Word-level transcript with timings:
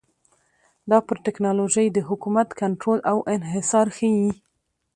دا 0.89 0.97
پر 1.07 1.17
ټکنالوژۍ 1.25 1.87
د 1.91 1.99
حکومت 2.09 2.47
کنټرول 2.59 2.99
او 3.11 3.17
انحصار 3.35 3.87
ښيي 3.97 4.29